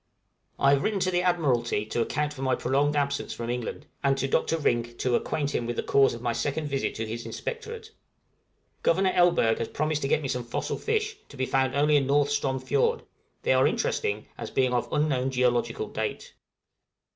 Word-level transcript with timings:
I 0.57 0.71
have 0.71 0.81
written 0.81 0.99
to 1.01 1.11
the 1.11 1.21
admiralty 1.21 1.85
to 1.85 2.01
account 2.01 2.33
for 2.33 2.41
my 2.41 2.55
prolonged 2.55 2.95
absence 2.95 3.33
from 3.33 3.51
England; 3.51 3.85
and 4.03 4.17
to 4.17 4.27
Dr. 4.27 4.57
Rink 4.57 4.97
to 4.97 5.13
acquaint 5.15 5.53
him 5.53 5.67
with 5.67 5.75
the 5.75 5.83
cause 5.83 6.15
of 6.15 6.23
my 6.23 6.33
second 6.33 6.69
visit 6.69 6.95
to 6.95 7.05
his 7.05 7.23
inspectorate. 7.23 7.91
Governor 8.81 9.11
Elberg 9.11 9.59
has 9.59 9.67
promised 9.67 10.01
to 10.01 10.07
get 10.07 10.23
me 10.23 10.27
some 10.27 10.43
fossil 10.43 10.79
fish, 10.79 11.17
to 11.29 11.37
be 11.37 11.45
found 11.45 11.75
only 11.75 11.97
in 11.97 12.07
North 12.07 12.31
Strom 12.31 12.59
Fiord: 12.59 13.03
they 13.43 13.53
are 13.53 13.67
interesting, 13.67 14.25
as 14.39 14.49
being 14.49 14.73
of 14.73 14.91
unknown 14.91 15.29
geological 15.29 15.87
date. 15.87 16.33